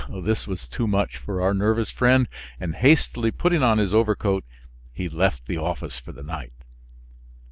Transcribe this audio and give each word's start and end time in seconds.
This 0.09 0.47
was 0.47 0.67
too 0.67 0.87
much 0.87 1.17
for 1.17 1.43
our 1.43 1.53
nervous 1.53 1.91
friend, 1.91 2.27
and 2.59 2.73
hastily 2.73 3.29
putting 3.29 3.61
on 3.61 3.77
his 3.77 3.93
overcoat, 3.93 4.43
he 4.91 5.07
left 5.07 5.45
the 5.45 5.57
office 5.57 5.99
for 5.99 6.11
the 6.11 6.23
night. 6.23 6.53